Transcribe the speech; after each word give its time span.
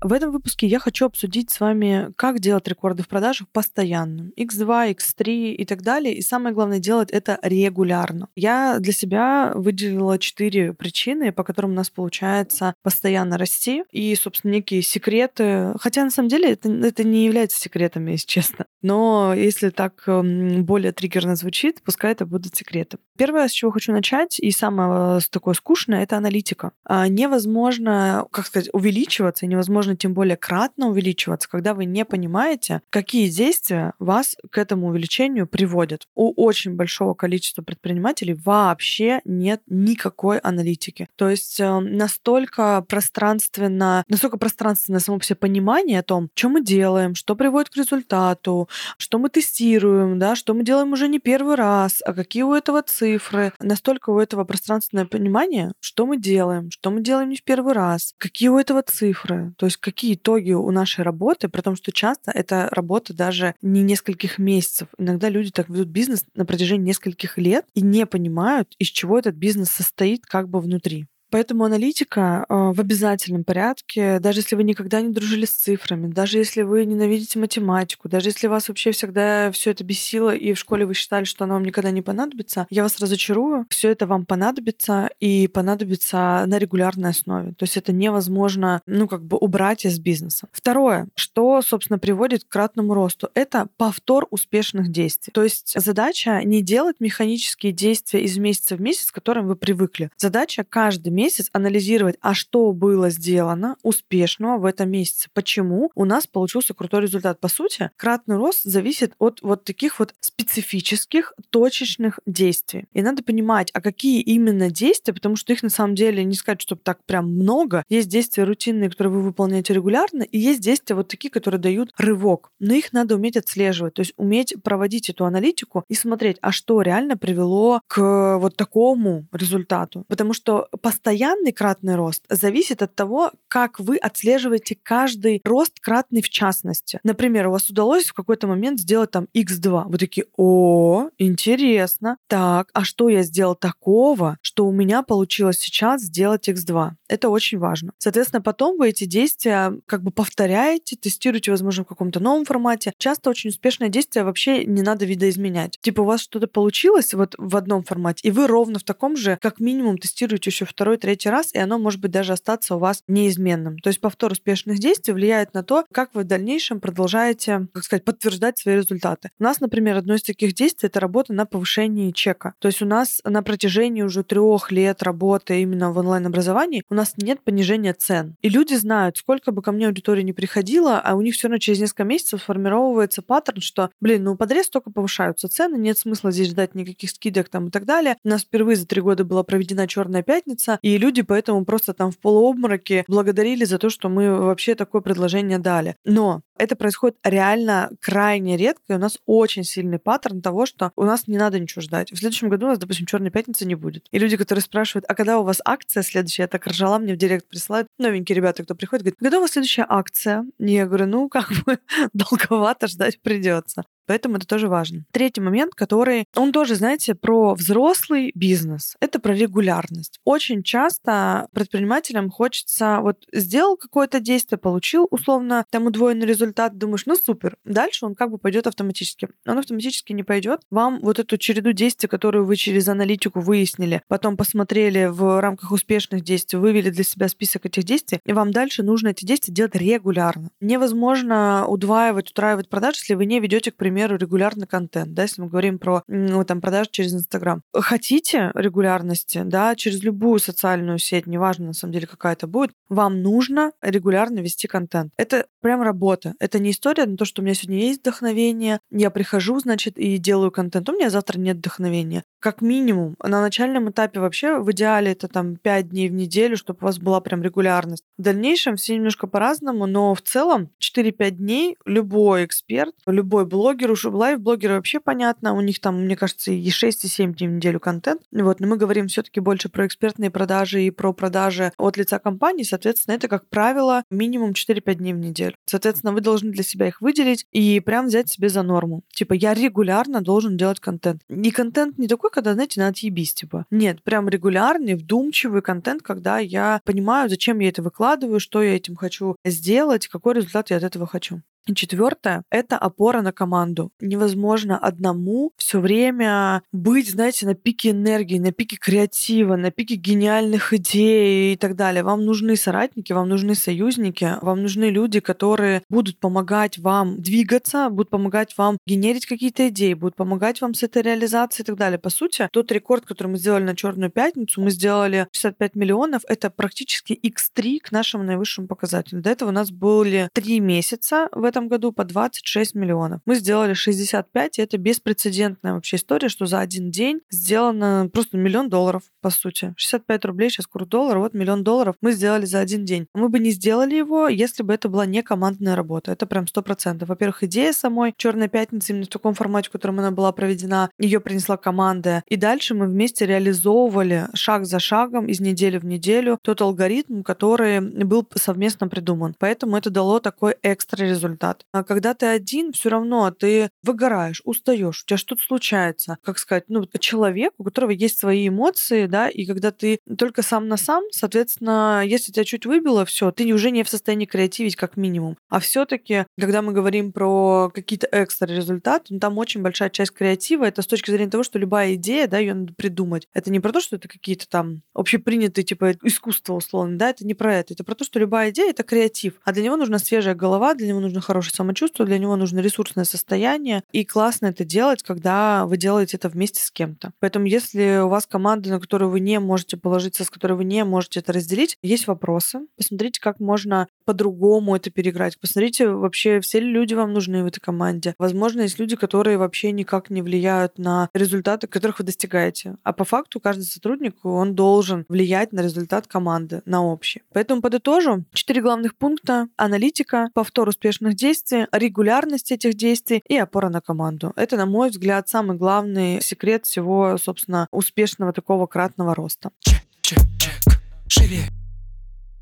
В 0.00 0.12
этом 0.12 0.30
выпуске 0.30 0.66
я 0.66 0.78
хочу 0.78 1.06
обсудить 1.06 1.50
с 1.50 1.58
вами, 1.58 2.12
как 2.16 2.38
делать 2.38 2.68
рекорды 2.68 3.02
в 3.02 3.08
продажах 3.08 3.48
постоянно. 3.48 4.30
X2, 4.36 4.94
X3 4.94 5.52
и 5.54 5.64
так 5.64 5.82
далее. 5.82 6.14
И 6.14 6.22
самое 6.22 6.54
главное 6.54 6.78
делать 6.78 7.10
это 7.10 7.38
регулярно. 7.42 8.28
Я 8.36 8.78
для 8.78 8.92
себя 8.92 9.52
выделила 9.56 10.18
четыре 10.18 10.72
причины, 10.72 11.32
по 11.32 11.42
которым 11.42 11.72
у 11.72 11.74
нас 11.74 11.90
получается 11.90 12.74
постоянно 12.82 13.38
расти. 13.38 13.82
И, 13.90 14.14
собственно, 14.14 14.52
некие 14.52 14.82
секреты. 14.82 15.72
Хотя, 15.80 16.04
на 16.04 16.10
самом 16.10 16.28
деле, 16.28 16.52
это, 16.52 16.70
это 16.70 17.02
не 17.02 17.24
является 17.24 17.58
секретами, 17.60 18.12
если 18.12 18.26
честно. 18.26 18.66
Но 18.82 19.34
если 19.34 19.70
так 19.70 20.04
м, 20.06 20.64
более 20.64 20.92
триггерно 20.92 21.34
звучит, 21.34 21.82
пускай 21.82 22.12
это 22.12 22.24
будут 22.24 22.54
секреты. 22.54 22.98
Первое, 23.18 23.48
с 23.48 23.50
чего 23.50 23.72
хочу 23.72 23.90
начать, 23.90 24.38
и 24.38 24.52
самое 24.52 25.18
э, 25.18 25.20
такое 25.28 25.54
скучное, 25.54 26.04
это 26.04 26.16
аналитика. 26.16 26.70
А, 26.84 27.08
Невозможно, 27.08 28.24
как 28.30 28.46
сказать, 28.46 28.68
увеличиваться, 28.72 29.44
и 29.44 29.48
невозможно 29.48 29.96
тем 29.96 30.14
более 30.14 30.36
кратно 30.36 30.86
увеличиваться, 30.86 31.48
когда 31.50 31.74
вы 31.74 31.84
не 31.84 32.04
понимаете, 32.04 32.80
какие 32.90 33.28
действия 33.28 33.94
вас 33.98 34.36
к 34.52 34.56
этому 34.56 34.86
увеличению 34.86 35.48
приводят. 35.48 36.06
У 36.14 36.32
очень 36.40 36.76
большого 36.76 37.14
количества 37.14 37.62
предпринимателей 37.62 38.34
вообще 38.34 39.20
нет 39.24 39.62
никакой 39.66 40.38
аналитики. 40.38 41.08
То 41.16 41.28
есть 41.28 41.58
э, 41.58 41.80
настолько 41.80 42.84
пространственно, 42.88 44.04
настолько 44.08 44.38
пространственное 44.38 45.00
само 45.00 45.18
по 45.18 45.24
себе 45.24 45.34
понимание 45.34 45.98
о 45.98 46.04
том, 46.04 46.30
что 46.34 46.50
мы 46.50 46.62
делаем, 46.62 47.16
что 47.16 47.34
приводит 47.34 47.70
к 47.70 47.76
результату, 47.76 48.68
что 48.96 49.18
мы 49.18 49.28
тестируем, 49.28 50.20
да, 50.20 50.36
что 50.36 50.54
мы 50.54 50.62
делаем 50.62 50.92
уже 50.92 51.08
не 51.08 51.18
первый 51.18 51.56
раз, 51.56 52.00
а 52.06 52.12
какие 52.12 52.44
у 52.44 52.54
этого 52.54 52.80
цифры. 53.08 53.52
Настолько 53.60 54.10
у 54.10 54.18
этого 54.18 54.44
пространственное 54.44 55.06
понимание, 55.06 55.72
что 55.80 56.06
мы 56.06 56.18
делаем, 56.18 56.70
что 56.70 56.90
мы 56.90 57.02
делаем 57.02 57.30
не 57.30 57.36
в 57.36 57.44
первый 57.44 57.72
раз, 57.72 58.14
какие 58.18 58.48
у 58.48 58.58
этого 58.58 58.82
цифры, 58.82 59.54
то 59.56 59.66
есть 59.66 59.78
какие 59.78 60.14
итоги 60.14 60.52
у 60.52 60.70
нашей 60.70 61.04
работы, 61.04 61.48
при 61.48 61.60
том, 61.60 61.76
что 61.76 61.92
часто 61.92 62.30
это 62.30 62.68
работа 62.70 63.14
даже 63.14 63.54
не 63.62 63.82
нескольких 63.82 64.38
месяцев. 64.38 64.88
Иногда 64.98 65.28
люди 65.28 65.50
так 65.50 65.68
ведут 65.68 65.88
бизнес 65.88 66.24
на 66.34 66.44
протяжении 66.44 66.86
нескольких 66.86 67.38
лет 67.38 67.64
и 67.74 67.80
не 67.80 68.06
понимают, 68.06 68.74
из 68.78 68.88
чего 68.88 69.18
этот 69.18 69.34
бизнес 69.34 69.70
состоит 69.70 70.26
как 70.26 70.48
бы 70.48 70.60
внутри. 70.60 71.06
Поэтому 71.30 71.64
аналитика 71.64 72.46
э, 72.48 72.54
в 72.72 72.80
обязательном 72.80 73.44
порядке, 73.44 74.18
даже 74.18 74.40
если 74.40 74.56
вы 74.56 74.64
никогда 74.64 75.00
не 75.00 75.12
дружили 75.12 75.44
с 75.44 75.50
цифрами, 75.50 76.10
даже 76.10 76.38
если 76.38 76.62
вы 76.62 76.84
ненавидите 76.84 77.38
математику, 77.38 78.08
даже 78.08 78.28
если 78.28 78.46
вас 78.46 78.68
вообще 78.68 78.92
всегда 78.92 79.50
все 79.52 79.70
это 79.70 79.84
бесило, 79.84 80.34
и 80.34 80.52
в 80.52 80.58
школе 80.58 80.86
вы 80.86 80.94
считали, 80.94 81.24
что 81.24 81.44
оно 81.44 81.54
вам 81.54 81.64
никогда 81.64 81.90
не 81.90 82.02
понадобится, 82.02 82.66
я 82.70 82.82
вас 82.82 82.98
разочарую, 82.98 83.66
все 83.68 83.90
это 83.90 84.06
вам 84.06 84.24
понадобится 84.24 85.10
и 85.20 85.48
понадобится 85.48 86.44
на 86.46 86.58
регулярной 86.58 87.10
основе. 87.10 87.52
То 87.52 87.64
есть 87.64 87.76
это 87.76 87.92
невозможно, 87.92 88.80
ну, 88.86 89.06
как 89.08 89.24
бы 89.24 89.36
убрать 89.36 89.84
из 89.84 89.98
бизнеса. 89.98 90.48
Второе, 90.52 91.08
что, 91.14 91.60
собственно, 91.62 91.98
приводит 91.98 92.44
к 92.44 92.48
кратному 92.48 92.94
росту, 92.94 93.28
это 93.34 93.68
повтор 93.76 94.26
успешных 94.30 94.90
действий. 94.90 95.32
То 95.32 95.42
есть 95.42 95.74
задача 95.78 96.42
не 96.44 96.62
делать 96.62 96.96
механические 97.00 97.72
действия 97.72 98.22
из 98.22 98.38
месяца 98.38 98.76
в 98.76 98.80
месяц, 98.80 99.10
к 99.10 99.14
которым 99.14 99.46
вы 99.46 99.56
привыкли. 99.56 100.10
Задача 100.16 100.64
каждый 100.68 101.10
месяц 101.18 101.50
анализировать, 101.52 102.16
а 102.20 102.32
что 102.32 102.72
было 102.72 103.10
сделано 103.10 103.76
успешного 103.82 104.58
в 104.58 104.64
этом 104.64 104.88
месяце, 104.90 105.28
почему 105.34 105.90
у 105.96 106.04
нас 106.04 106.26
получился 106.28 106.74
крутой 106.74 107.02
результат. 107.02 107.40
По 107.40 107.48
сути, 107.48 107.90
кратный 107.96 108.36
рост 108.36 108.62
зависит 108.62 109.14
от 109.18 109.40
вот 109.42 109.64
таких 109.64 109.98
вот 109.98 110.14
специфических, 110.20 111.32
точечных 111.50 112.20
действий. 112.24 112.84
И 112.92 113.02
надо 113.02 113.24
понимать, 113.24 113.70
а 113.74 113.80
какие 113.80 114.20
именно 114.20 114.70
действия, 114.70 115.12
потому 115.12 115.34
что 115.34 115.52
их 115.52 115.62
на 115.64 115.70
самом 115.70 115.96
деле 115.96 116.22
не 116.22 116.34
сказать, 116.34 116.62
чтобы 116.62 116.82
так 116.84 117.04
прям 117.04 117.34
много. 117.34 117.82
Есть 117.88 118.08
действия 118.08 118.44
рутинные, 118.44 118.88
которые 118.88 119.12
вы 119.12 119.22
выполняете 119.22 119.74
регулярно, 119.74 120.22
и 120.22 120.38
есть 120.38 120.60
действия 120.60 120.94
вот 120.94 121.08
такие, 121.08 121.30
которые 121.30 121.60
дают 121.60 121.90
рывок. 121.98 122.52
Но 122.60 122.74
их 122.74 122.92
надо 122.92 123.16
уметь 123.16 123.36
отслеживать, 123.36 123.94
то 123.94 124.00
есть 124.02 124.14
уметь 124.16 124.54
проводить 124.62 125.10
эту 125.10 125.24
аналитику 125.24 125.84
и 125.88 125.94
смотреть, 125.94 126.36
а 126.42 126.52
что 126.52 126.80
реально 126.82 127.16
привело 127.16 127.80
к 127.88 128.38
вот 128.38 128.56
такому 128.56 129.26
результату. 129.32 130.04
Потому 130.06 130.32
что 130.32 130.68
постоянно 130.80 131.07
постоянный 131.08 131.52
кратный 131.52 131.96
рост 131.96 132.22
зависит 132.28 132.82
от 132.82 132.94
того, 132.94 133.32
как 133.48 133.80
вы 133.80 133.96
отслеживаете 133.96 134.76
каждый 134.82 135.40
рост 135.42 135.80
кратный 135.80 136.20
в 136.20 136.28
частности. 136.28 137.00
Например, 137.02 137.48
у 137.48 137.52
вас 137.52 137.70
удалось 137.70 138.04
в 138.04 138.12
какой-то 138.12 138.46
момент 138.46 138.78
сделать 138.78 139.10
там 139.10 139.26
x2. 139.34 139.84
Вы 139.88 139.96
такие, 139.96 140.26
о, 140.36 141.08
интересно. 141.16 142.18
Так, 142.26 142.68
а 142.74 142.84
что 142.84 143.08
я 143.08 143.22
сделал 143.22 143.54
такого, 143.54 144.36
что 144.42 144.66
у 144.66 144.70
меня 144.70 145.02
получилось 145.02 145.58
сейчас 145.58 146.02
сделать 146.02 146.46
x2? 146.46 146.90
Это 147.08 147.30
очень 147.30 147.56
важно. 147.56 147.92
Соответственно, 147.96 148.42
потом 148.42 148.76
вы 148.76 148.90
эти 148.90 149.04
действия 149.04 149.72
как 149.86 150.02
бы 150.02 150.10
повторяете, 150.10 150.96
тестируете, 150.96 151.52
возможно, 151.52 151.84
в 151.84 151.88
каком-то 151.88 152.20
новом 152.20 152.44
формате. 152.44 152.92
Часто 152.98 153.30
очень 153.30 153.48
успешное 153.48 153.88
действие 153.88 154.24
вообще 154.26 154.66
не 154.66 154.82
надо 154.82 155.06
видоизменять. 155.06 155.78
Типа 155.80 156.02
у 156.02 156.04
вас 156.04 156.20
что-то 156.20 156.48
получилось 156.48 157.14
вот 157.14 157.34
в 157.38 157.56
одном 157.56 157.82
формате, 157.82 158.28
и 158.28 158.30
вы 158.30 158.46
ровно 158.46 158.78
в 158.78 158.84
таком 158.84 159.16
же, 159.16 159.38
как 159.40 159.58
минимум, 159.58 159.96
тестируете 159.96 160.50
еще 160.50 160.66
второй, 160.66 160.97
третий 160.98 161.30
раз, 161.30 161.54
и 161.54 161.58
оно 161.58 161.78
может 161.78 162.00
быть 162.00 162.10
даже 162.10 162.32
остаться 162.32 162.76
у 162.76 162.78
вас 162.78 163.02
неизменным. 163.08 163.78
То 163.78 163.88
есть 163.88 164.00
повтор 164.00 164.32
успешных 164.32 164.78
действий 164.78 165.14
влияет 165.14 165.54
на 165.54 165.62
то, 165.62 165.84
как 165.92 166.10
вы 166.14 166.22
в 166.22 166.24
дальнейшем 166.24 166.80
продолжаете, 166.80 167.68
как 167.72 167.84
сказать, 167.84 168.04
подтверждать 168.04 168.58
свои 168.58 168.76
результаты. 168.76 169.30
У 169.38 169.42
нас, 169.42 169.60
например, 169.60 169.96
одно 169.96 170.14
из 170.14 170.22
таких 170.22 170.54
действий— 170.54 170.86
это 170.88 171.00
работа 171.00 171.32
на 171.32 171.46
повышении 171.46 172.10
чека. 172.10 172.54
То 172.58 172.68
есть 172.68 172.82
у 172.82 172.86
нас 172.86 173.20
на 173.24 173.42
протяжении 173.42 174.02
уже 174.02 174.24
трех 174.24 174.70
лет 174.70 175.02
работы 175.02 175.60
именно 175.62 175.92
в 175.92 175.98
онлайн-образовании 175.98 176.82
у 176.90 176.94
нас 176.94 177.14
нет 177.16 177.42
понижения 177.42 177.94
цен. 177.94 178.36
И 178.42 178.48
люди 178.48 178.74
знают, 178.74 179.16
сколько 179.16 179.52
бы 179.52 179.62
ко 179.62 179.72
мне 179.72 179.86
аудитория 179.86 180.22
не 180.22 180.32
приходила, 180.32 181.00
а 181.00 181.14
у 181.14 181.22
них 181.22 181.34
все 181.34 181.48
равно 181.48 181.58
через 181.58 181.80
несколько 181.80 182.04
месяцев 182.04 182.44
формировывается 182.44 183.22
паттерн, 183.22 183.60
что, 183.60 183.90
блин, 184.00 184.24
ну 184.24 184.36
подрез 184.36 184.68
только 184.68 184.90
повышаются 184.90 185.48
цены, 185.48 185.76
нет 185.76 185.98
смысла 185.98 186.30
здесь 186.30 186.48
ждать 186.48 186.74
никаких 186.74 187.10
скидок 187.10 187.48
там 187.48 187.68
и 187.68 187.70
так 187.70 187.84
далее. 187.84 188.16
У 188.24 188.28
нас 188.28 188.42
впервые 188.42 188.76
за 188.76 188.86
три 188.86 189.00
года 189.00 189.24
была 189.24 189.42
проведена 189.42 189.86
черная 189.86 190.22
пятница, 190.22 190.78
и 190.88 190.98
люди 190.98 191.22
поэтому 191.22 191.64
просто 191.64 191.94
там 191.94 192.10
в 192.10 192.18
полуобмороке 192.18 193.04
благодарили 193.08 193.64
за 193.64 193.78
то, 193.78 193.90
что 193.90 194.08
мы 194.08 194.36
вообще 194.36 194.74
такое 194.74 195.00
предложение 195.00 195.58
дали. 195.58 195.96
Но 196.04 196.42
это 196.58 196.76
происходит 196.76 197.16
реально 197.24 197.90
крайне 198.00 198.56
редко, 198.56 198.82
и 198.88 198.96
у 198.96 198.98
нас 198.98 199.18
очень 199.26 199.64
сильный 199.64 199.98
паттерн 199.98 200.42
того, 200.42 200.66
что 200.66 200.92
у 200.96 201.04
нас 201.04 201.26
не 201.26 201.38
надо 201.38 201.58
ничего 201.58 201.82
ждать. 201.82 202.12
В 202.12 202.16
следующем 202.16 202.48
году 202.48 202.66
у 202.66 202.68
нас, 202.70 202.78
допустим, 202.78 203.06
черной 203.06 203.30
пятницы 203.30 203.66
не 203.66 203.74
будет. 203.74 204.06
И 204.10 204.18
люди, 204.18 204.36
которые 204.36 204.62
спрашивают, 204.62 205.04
а 205.08 205.14
когда 205.14 205.38
у 205.38 205.44
вас 205.44 205.60
акция 205.64 206.02
следующая, 206.02 206.42
я 206.42 206.48
так 206.48 206.66
ржала, 206.66 206.98
мне 206.98 207.14
в 207.14 207.16
директ 207.16 207.48
присылают 207.48 207.88
новенькие 207.98 208.36
ребята, 208.36 208.62
кто 208.62 208.74
приходит, 208.74 209.04
говорят, 209.04 209.18
когда 209.18 209.38
у 209.38 209.40
вас 209.42 209.52
следующая 209.52 209.86
акция? 209.88 210.44
И 210.58 210.72
я 210.72 210.86
говорю, 210.86 211.06
ну, 211.06 211.28
как 211.28 211.50
бы 211.64 211.78
долговато 212.12 212.88
ждать 212.88 213.20
придется. 213.22 213.84
Поэтому 214.08 214.38
это 214.38 214.46
тоже 214.46 214.68
важно. 214.68 215.04
Третий 215.12 215.42
момент, 215.42 215.74
который, 215.74 216.24
он 216.34 216.50
тоже, 216.50 216.74
знаете, 216.76 217.14
про 217.14 217.54
взрослый 217.54 218.32
бизнес. 218.34 218.96
Это 219.00 219.20
про 219.20 219.34
регулярность. 219.34 220.18
Очень 220.24 220.62
часто 220.62 221.46
предпринимателям 221.52 222.30
хочется, 222.30 223.00
вот 223.02 223.18
сделал 223.32 223.76
какое-то 223.76 224.18
действие, 224.20 224.58
получил 224.58 225.06
условно 225.10 225.66
там 225.70 225.86
удвоенный 225.86 226.26
результат, 226.26 226.47
думаешь, 226.72 227.06
ну 227.06 227.16
супер. 227.16 227.56
Дальше 227.64 228.06
он 228.06 228.14
как 228.14 228.30
бы 228.30 228.38
пойдет 228.38 228.66
автоматически. 228.66 229.28
Он 229.46 229.58
автоматически 229.58 230.12
не 230.12 230.22
пойдет. 230.22 230.60
Вам 230.70 231.00
вот 231.00 231.18
эту 231.18 231.38
череду 231.38 231.72
действий, 231.72 232.08
которую 232.08 232.44
вы 232.44 232.56
через 232.56 232.88
аналитику 232.88 233.40
выяснили, 233.40 234.02
потом 234.08 234.36
посмотрели 234.36 235.06
в 235.06 235.40
рамках 235.40 235.70
успешных 235.72 236.22
действий, 236.22 236.58
вывели 236.58 236.90
для 236.90 237.04
себя 237.04 237.28
список 237.28 237.66
этих 237.66 237.84
действий, 237.84 238.20
и 238.24 238.32
вам 238.32 238.50
дальше 238.50 238.82
нужно 238.82 239.08
эти 239.08 239.24
действия 239.24 239.54
делать 239.54 239.74
регулярно. 239.74 240.50
Невозможно 240.60 241.66
удваивать, 241.66 242.30
утраивать 242.30 242.68
продажи, 242.68 242.98
если 242.98 243.14
вы 243.14 243.26
не 243.26 243.40
ведете, 243.40 243.70
к 243.70 243.76
примеру, 243.76 244.16
регулярный 244.16 244.66
контент, 244.66 245.14
да, 245.14 245.22
если 245.22 245.42
мы 245.42 245.48
говорим 245.48 245.78
про 245.78 246.02
ну, 246.06 246.44
там, 246.44 246.60
продажи 246.60 246.90
через 246.90 247.14
Инстаграм. 247.14 247.62
Хотите 247.72 248.50
регулярности, 248.54 249.42
да, 249.44 249.74
через 249.74 250.02
любую 250.02 250.38
социальную 250.38 250.98
сеть, 250.98 251.26
неважно 251.26 251.66
на 251.66 251.72
самом 251.72 251.92
деле 251.92 252.06
какая 252.06 252.34
это 252.34 252.46
будет, 252.46 252.72
вам 252.88 253.22
нужно 253.22 253.72
регулярно 253.82 254.40
вести 254.40 254.66
контент. 254.66 255.12
Это 255.16 255.46
прям 255.60 255.82
работа. 255.82 256.34
Это 256.38 256.58
не 256.58 256.70
история 256.70 257.06
на 257.06 257.16
то, 257.16 257.24
что 257.24 257.42
у 257.42 257.44
меня 257.44 257.54
сегодня 257.54 257.80
есть 257.80 258.00
вдохновение, 258.00 258.80
я 258.90 259.10
прихожу, 259.10 259.58
значит, 259.60 259.98
и 259.98 260.18
делаю 260.18 260.50
контент, 260.50 260.88
у 260.88 260.92
меня 260.92 261.10
завтра 261.10 261.38
нет 261.38 261.58
вдохновения. 261.58 262.22
Как 262.40 262.60
минимум, 262.62 263.16
на 263.22 263.40
начальном 263.40 263.90
этапе 263.90 264.20
вообще 264.20 264.58
в 264.58 264.70
идеале 264.70 265.12
это 265.12 265.26
там 265.26 265.56
5 265.56 265.88
дней 265.88 266.08
в 266.08 266.12
неделю, 266.12 266.56
чтобы 266.56 266.78
у 266.82 266.84
вас 266.84 266.98
была 266.98 267.20
прям 267.20 267.42
регулярность. 267.42 268.04
В 268.16 268.22
дальнейшем 268.22 268.76
все 268.76 268.94
немножко 268.94 269.26
по-разному, 269.26 269.86
но 269.86 270.14
в 270.14 270.22
целом 270.22 270.70
4-5 270.80 271.30
дней 271.30 271.76
любой 271.84 272.44
эксперт, 272.44 272.94
любой 273.06 273.44
блогер, 273.44 273.90
уж 273.90 274.04
лайв-блогеры 274.04 274.74
вообще 274.74 275.00
понятно, 275.00 275.54
у 275.54 275.60
них 275.60 275.80
там, 275.80 276.04
мне 276.04 276.16
кажется, 276.16 276.52
и 276.52 276.70
6, 276.70 277.04
и 277.04 277.08
7 277.08 277.34
дней 277.34 277.48
в 277.48 277.52
неделю 277.52 277.80
контент. 277.80 278.22
Вот, 278.30 278.60
но 278.60 278.68
мы 278.68 278.76
говорим 278.76 279.08
все 279.08 279.22
таки 279.22 279.40
больше 279.40 279.68
про 279.68 279.86
экспертные 279.86 280.30
продажи 280.30 280.82
и 280.84 280.90
про 280.90 281.12
продажи 281.12 281.72
от 281.76 281.96
лица 281.96 282.18
компании, 282.18 282.62
соответственно, 282.62 283.16
это, 283.16 283.26
как 283.26 283.48
правило, 283.48 284.04
минимум 284.10 284.52
4-5 284.52 284.94
дней 284.94 285.12
в 285.12 285.18
неделю. 285.18 285.54
Соответственно, 285.66 286.12
вы 286.12 286.20
должны 286.28 286.50
для 286.50 286.62
себя 286.62 286.88
их 286.88 287.00
выделить 287.00 287.46
и 287.52 287.80
прям 287.80 288.06
взять 288.06 288.28
себе 288.28 288.48
за 288.48 288.62
норму. 288.62 289.02
Типа, 289.12 289.32
я 289.32 289.54
регулярно 289.54 290.20
должен 290.20 290.56
делать 290.56 290.80
контент. 290.80 291.22
И 291.28 291.50
контент 291.50 291.98
не 291.98 292.08
такой, 292.08 292.30
когда, 292.30 292.54
знаете, 292.54 292.80
на 292.80 292.88
отъебись, 292.88 293.34
типа. 293.34 293.66
Нет, 293.70 294.02
прям 294.02 294.28
регулярный, 294.28 294.94
вдумчивый 294.94 295.62
контент, 295.62 296.02
когда 296.02 296.38
я 296.38 296.80
понимаю, 296.84 297.28
зачем 297.28 297.58
я 297.58 297.68
это 297.68 297.82
выкладываю, 297.82 298.40
что 298.40 298.62
я 298.62 298.76
этим 298.76 298.96
хочу 298.96 299.36
сделать, 299.44 300.08
какой 300.08 300.34
результат 300.34 300.70
я 300.70 300.76
от 300.76 300.82
этого 300.82 301.06
хочу. 301.06 301.42
Четвертое— 301.74 302.42
это 302.50 302.78
опора 302.78 303.22
на 303.22 303.32
команду. 303.32 303.92
Невозможно 304.00 304.78
одному 304.78 305.52
все 305.56 305.80
время 305.80 306.62
быть, 306.72 307.10
знаете, 307.10 307.46
на 307.46 307.54
пике 307.54 307.90
энергии, 307.90 308.38
на 308.38 308.52
пике 308.52 308.76
креатива, 308.76 309.56
на 309.56 309.70
пике 309.70 309.96
гениальных 309.96 310.72
идей 310.72 311.54
и 311.54 311.56
так 311.56 311.76
далее. 311.76 312.02
Вам 312.02 312.24
нужны 312.24 312.56
соратники, 312.56 313.12
вам 313.12 313.28
нужны 313.28 313.54
союзники, 313.54 314.36
вам 314.40 314.62
нужны 314.62 314.86
люди, 314.86 315.20
которые 315.20 315.82
будут 315.88 316.18
помогать 316.18 316.78
вам 316.78 317.20
двигаться, 317.20 317.88
будут 317.90 318.10
помогать 318.10 318.56
вам 318.56 318.78
генерить 318.86 319.26
какие-то 319.26 319.68
идеи, 319.68 319.94
будут 319.94 320.16
помогать 320.16 320.60
вам 320.60 320.74
с 320.74 320.82
этой 320.82 321.02
реализацией 321.02 321.64
и 321.64 321.66
так 321.66 321.76
далее. 321.76 321.98
По 321.98 322.10
сути, 322.10 322.48
тот 322.52 322.72
рекорд, 322.72 323.04
который 323.04 323.28
мы 323.28 323.38
сделали 323.38 323.64
на 323.64 323.76
Черную 323.76 324.10
пятницу, 324.10 324.60
мы 324.60 324.70
сделали 324.70 325.26
65 325.32 325.74
миллионов, 325.74 326.22
это 326.28 326.50
практически 326.50 327.12
x3 327.12 327.78
к 327.80 327.92
нашему 327.92 328.24
наивысшему 328.24 328.66
показателю. 328.66 329.22
До 329.22 329.30
этого 329.30 329.50
у 329.50 329.52
нас 329.52 329.70
были 329.70 330.28
три 330.32 330.60
месяца 330.60 331.28
в 331.32 331.44
этом 331.44 331.57
году 331.66 331.90
по 331.90 332.04
26 332.04 332.76
миллионов. 332.76 333.20
Мы 333.26 333.34
сделали 333.34 333.72
65, 333.72 334.58
и 334.58 334.62
это 334.62 334.78
беспрецедентная 334.78 335.74
вообще 335.74 335.96
история, 335.96 336.28
что 336.28 336.46
за 336.46 336.60
один 336.60 336.92
день 336.92 337.20
сделано 337.30 338.08
просто 338.12 338.36
миллион 338.36 338.68
долларов, 338.68 339.02
по 339.20 339.30
сути. 339.30 339.74
65 339.76 340.24
рублей, 340.26 340.50
сейчас 340.50 340.68
курс 340.68 340.86
доллара, 340.86 341.18
вот 341.18 341.34
миллион 341.34 341.64
долларов 341.64 341.96
мы 342.00 342.12
сделали 342.12 342.44
за 342.44 342.60
один 342.60 342.84
день. 342.84 343.08
Мы 343.14 343.28
бы 343.28 343.40
не 343.40 343.50
сделали 343.50 343.96
его, 343.96 344.28
если 344.28 344.62
бы 344.62 344.74
это 344.74 344.88
была 344.88 345.06
не 345.06 345.22
командная 345.22 345.74
работа. 345.74 346.12
Это 346.12 346.26
прям 346.26 346.46
сто 346.46 346.62
процентов. 346.62 347.08
Во-первых, 347.08 347.42
идея 347.44 347.72
самой 347.72 348.14
Черной 348.16 348.48
пятницы 348.48 348.92
именно 348.92 349.06
в 349.06 349.08
таком 349.08 349.34
формате, 349.34 349.68
в 349.68 349.72
котором 349.72 349.98
она 349.98 350.10
была 350.10 350.32
проведена, 350.32 350.90
ее 350.98 351.20
принесла 351.20 351.56
команда. 351.56 352.22
И 352.28 352.36
дальше 352.36 352.74
мы 352.74 352.86
вместе 352.86 353.26
реализовывали 353.26 354.28
шаг 354.34 354.66
за 354.66 354.78
шагом 354.78 355.26
из 355.26 355.40
недели 355.40 355.78
в 355.78 355.84
неделю 355.84 356.38
тот 356.42 356.60
алгоритм, 356.60 357.22
который 357.22 357.80
был 357.80 358.26
совместно 358.34 358.88
придуман. 358.88 359.34
Поэтому 359.38 359.76
это 359.76 359.90
дало 359.90 360.20
такой 360.20 360.56
экстра 360.62 361.04
результат 361.04 361.37
результат. 361.38 361.64
А 361.72 361.84
когда 361.84 362.14
ты 362.14 362.26
один, 362.26 362.72
все 362.72 362.88
равно 362.88 363.30
ты 363.30 363.70
выгораешь, 363.82 364.42
устаешь, 364.44 365.02
у 365.02 365.06
тебя 365.06 365.16
что-то 365.16 365.42
случается. 365.42 366.18
Как 366.22 366.38
сказать, 366.38 366.64
ну, 366.68 366.84
человек, 366.98 367.52
у 367.58 367.64
которого 367.64 367.90
есть 367.90 368.18
свои 368.18 368.48
эмоции, 368.48 369.06
да, 369.06 369.28
и 369.28 369.46
когда 369.46 369.70
ты 369.70 369.98
только 370.18 370.42
сам 370.42 370.68
на 370.68 370.76
сам, 370.76 371.04
соответственно, 371.10 372.02
если 372.04 372.32
тебя 372.32 372.44
чуть 372.44 372.66
выбило, 372.66 373.04
все, 373.04 373.30
ты 373.30 373.52
уже 373.52 373.70
не 373.70 373.82
в 373.82 373.88
состоянии 373.88 374.26
креативить 374.26 374.76
как 374.76 374.96
минимум. 374.96 375.36
А 375.48 375.60
все-таки, 375.60 376.26
когда 376.38 376.62
мы 376.62 376.72
говорим 376.72 377.12
про 377.12 377.70
какие-то 377.72 378.08
экстра 378.10 378.46
результаты, 378.46 379.14
ну, 379.14 379.20
там 379.20 379.38
очень 379.38 379.62
большая 379.62 379.90
часть 379.90 380.12
креатива, 380.12 380.64
это 380.64 380.82
с 380.82 380.86
точки 380.86 381.10
зрения 381.10 381.30
того, 381.30 381.42
что 381.44 381.58
любая 381.58 381.94
идея, 381.94 382.26
да, 382.26 382.38
ее 382.38 382.54
надо 382.54 382.72
придумать. 382.74 383.28
Это 383.32 383.50
не 383.50 383.60
про 383.60 383.72
то, 383.72 383.80
что 383.80 383.96
это 383.96 384.08
какие-то 384.08 384.48
там 384.48 384.82
общепринятые, 384.94 385.64
типа, 385.64 385.92
искусство 386.02 386.54
условно, 386.54 386.98
да, 386.98 387.10
это 387.10 387.26
не 387.26 387.34
про 387.34 387.54
это. 387.54 387.74
Это 387.74 387.84
про 387.84 387.94
то, 387.94 388.04
что 388.04 388.18
любая 388.18 388.50
идея— 388.50 388.70
это 388.70 388.82
креатив. 388.82 389.34
А 389.44 389.52
для 389.52 389.62
него 389.62 389.76
нужна 389.76 389.98
свежая 389.98 390.34
голова, 390.34 390.74
для 390.74 390.88
него 390.88 391.00
нужно 391.00 391.20
хорошее 391.28 391.54
самочувствие, 391.54 392.06
для 392.06 392.18
него 392.18 392.36
нужно 392.36 392.60
ресурсное 392.60 393.04
состояние, 393.04 393.82
и 393.92 394.04
классно 394.04 394.46
это 394.46 394.64
делать, 394.64 395.02
когда 395.02 395.66
вы 395.66 395.76
делаете 395.76 396.16
это 396.16 396.30
вместе 396.30 396.64
с 396.64 396.70
кем-то. 396.70 397.12
Поэтому 397.20 397.44
если 397.44 398.00
у 398.02 398.08
вас 398.08 398.26
команда, 398.26 398.70
на 398.70 398.80
которую 398.80 399.10
вы 399.10 399.20
не 399.20 399.38
можете 399.38 399.76
положиться, 399.76 400.24
с 400.24 400.30
которой 400.30 400.54
вы 400.54 400.64
не 400.64 400.84
можете 400.84 401.20
это 401.20 401.34
разделить, 401.34 401.76
есть 401.82 402.06
вопросы. 402.06 402.60
Посмотрите, 402.78 403.20
как 403.20 403.40
можно 403.40 403.88
по-другому 404.08 404.74
это 404.74 404.90
переиграть. 404.90 405.38
Посмотрите, 405.38 405.86
вообще 405.90 406.40
все 406.40 406.60
ли 406.60 406.70
люди 406.72 406.94
вам 406.94 407.12
нужны 407.12 407.44
в 407.44 407.46
этой 407.46 407.60
команде. 407.60 408.14
Возможно, 408.18 408.62
есть 408.62 408.78
люди, 408.78 408.96
которые 408.96 409.36
вообще 409.36 409.70
никак 409.70 410.08
не 410.08 410.22
влияют 410.22 410.78
на 410.78 411.10
результаты, 411.12 411.66
которых 411.66 411.98
вы 411.98 412.06
достигаете. 412.06 412.76
А 412.84 412.94
по 412.94 413.04
факту 413.04 413.38
каждый 413.38 413.64
сотрудник, 413.64 414.24
он 414.24 414.54
должен 414.54 415.04
влиять 415.10 415.52
на 415.52 415.60
результат 415.60 416.06
команды, 416.06 416.62
на 416.64 416.82
общий. 416.82 417.20
Поэтому 417.34 417.60
подытожу. 417.60 418.24
Четыре 418.32 418.62
главных 418.62 418.96
пункта. 418.96 419.48
Аналитика, 419.58 420.30
повтор 420.32 420.70
успешных 420.70 421.14
действий, 421.14 421.66
регулярность 421.70 422.50
этих 422.50 422.76
действий 422.76 423.22
и 423.28 423.36
опора 423.36 423.68
на 423.68 423.82
команду. 423.82 424.32
Это, 424.36 424.56
на 424.56 424.64
мой 424.64 424.88
взгляд, 424.88 425.28
самый 425.28 425.58
главный 425.58 426.22
секрет 426.22 426.64
всего, 426.64 427.18
собственно, 427.18 427.66
успешного 427.72 428.32
такого 428.32 428.64
кратного 428.64 429.14
роста. 429.14 429.50
Чек, 429.58 429.82
чек, 430.00 430.20
чек. 430.38 430.80
Шире, 431.08 431.40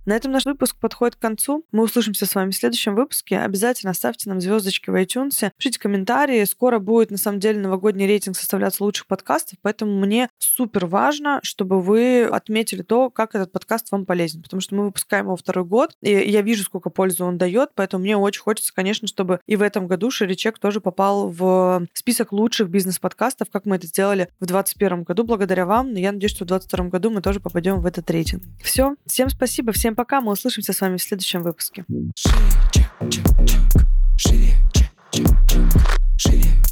на 0.06 0.14
этом 0.14 0.32
наш 0.32 0.44
выпуск 0.46 0.76
подходит 0.80 1.16
к 1.16 1.18
концу. 1.18 1.64
Мы 1.72 1.82
услышимся 1.82 2.26
с 2.26 2.34
вами 2.34 2.50
в 2.50 2.56
следующем 2.56 2.94
выпуске. 2.94 3.38
Обязательно 3.38 3.92
ставьте 3.92 4.28
нам 4.28 4.40
звездочки 4.40 4.90
в 4.90 4.94
iTunes, 4.94 5.50
пишите 5.56 5.78
комментарии. 5.78 6.44
Скоро 6.44 6.78
будет, 6.78 7.10
на 7.10 7.18
самом 7.18 7.40
деле, 7.40 7.60
новогодний 7.60 8.06
рейтинг 8.06 8.36
составляться 8.36 8.84
лучших 8.84 9.06
подкастов, 9.06 9.58
поэтому 9.62 9.98
мне 9.98 10.28
супер 10.38 10.86
важно, 10.86 11.40
чтобы 11.42 11.80
вы 11.80 12.24
отметили 12.24 12.82
то, 12.82 13.10
как 13.10 13.34
этот 13.34 13.52
подкаст 13.52 13.90
вам 13.90 14.06
полезен, 14.06 14.42
потому 14.42 14.60
что 14.60 14.74
мы 14.74 14.84
выпускаем 14.84 15.26
его 15.26 15.36
второй 15.36 15.64
год, 15.64 15.92
и 16.02 16.10
я 16.10 16.42
вижу, 16.42 16.62
сколько 16.62 16.90
пользы 16.90 17.24
он 17.24 17.36
дает, 17.38 17.70
поэтому 17.74 18.02
мне 18.02 18.16
очень 18.16 18.42
хочется, 18.42 18.72
конечно, 18.72 19.08
чтобы 19.08 19.40
и 19.46 19.56
в 19.56 19.62
этом 19.62 19.86
году 19.86 20.10
Шеричек 20.10 20.58
тоже 20.58 20.80
попал 20.80 21.28
в 21.28 21.86
список 21.92 22.32
лучших 22.32 22.68
бизнес-подкастов, 22.68 23.50
как 23.50 23.66
мы 23.66 23.76
это 23.76 23.86
сделали 23.86 24.28
в 24.40 24.46
2021 24.46 25.02
году 25.02 25.24
благодаря 25.24 25.66
вам. 25.66 25.92
Но 25.92 25.98
я 25.98 26.12
надеюсь, 26.12 26.32
что 26.32 26.44
в 26.44 26.48
2022 26.48 26.90
году 26.90 27.10
мы 27.10 27.22
тоже 27.22 27.40
попадем 27.40 27.80
в 27.80 27.86
этот 27.86 28.10
рейтинг. 28.10 28.44
Все, 28.62 28.94
всем 29.06 29.28
спасибо, 29.28 29.72
всем 29.72 29.95
пока. 29.96 30.20
Мы 30.20 30.32
услышимся 30.32 30.72
с 30.72 30.80
вами 30.80 30.98
в 30.98 31.02
следующем 31.02 31.42
выпуске. 31.42 31.84
Шире, 32.16 32.36
чек, 32.72 32.86
чек, 33.10 33.24
чек. 33.46 33.86
Шире, 34.16 34.54
чек, 34.72 34.90
чек, 35.10 35.26
чек. 35.48 35.62
Шире. 36.18 36.65